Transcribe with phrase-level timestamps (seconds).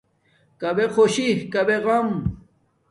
[0.59, 2.07] کھبے خوشی کھبے غم